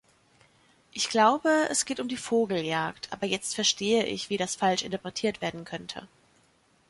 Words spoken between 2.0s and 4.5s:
die Vogeljagd, aber jetzt verstehe ich, wie